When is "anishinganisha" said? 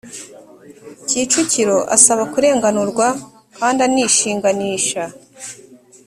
3.87-5.03